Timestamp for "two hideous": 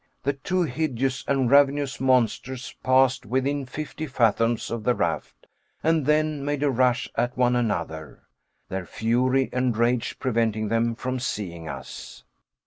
0.33-1.23